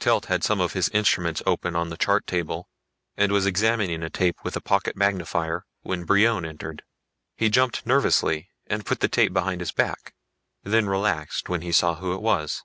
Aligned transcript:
Telt 0.00 0.24
had 0.26 0.42
some 0.42 0.60
of 0.60 0.72
his 0.72 0.88
instruments 0.88 1.40
open 1.46 1.76
on 1.76 1.88
the 1.88 1.96
chart 1.96 2.26
table 2.26 2.68
and 3.16 3.30
was 3.30 3.46
examining 3.46 4.02
a 4.02 4.10
tape 4.10 4.42
with 4.42 4.56
a 4.56 4.60
pocket 4.60 4.96
magnifier 4.96 5.64
when 5.82 6.02
Brion 6.02 6.44
entered. 6.44 6.82
He 7.36 7.48
jumped 7.48 7.86
nervously 7.86 8.48
and 8.66 8.84
put 8.84 8.98
the 8.98 9.06
tape 9.06 9.32
behind 9.32 9.60
his 9.60 9.70
back, 9.70 10.14
then 10.64 10.88
relaxed 10.88 11.48
when 11.48 11.60
he 11.62 11.70
saw 11.70 11.94
who 11.94 12.12
it 12.12 12.20
was. 12.22 12.64